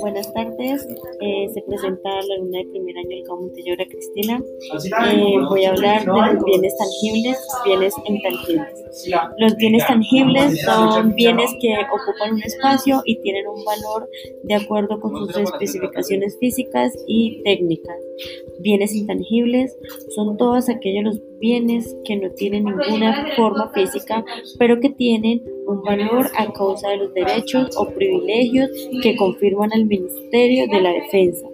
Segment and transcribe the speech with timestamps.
[0.00, 0.86] Buenas tardes,
[1.20, 4.42] eh, se presenta la alumna de primer año del Cabo Montellora, Cristina.
[5.12, 9.10] Eh, voy a hablar de los bienes tangibles, bienes intangibles.
[9.38, 14.08] Los bienes tangibles son bienes que ocupan un espacio y tienen un valor
[14.44, 17.96] de acuerdo con sus especificaciones físicas y técnicas.
[18.60, 19.76] Bienes intangibles
[20.14, 24.24] son todos aquellos bienes que no tienen ninguna forma física,
[24.58, 28.70] pero que tienen un valor a causa de los derechos o privilegios
[29.02, 31.49] que confirman al Ministerio de la Defensa.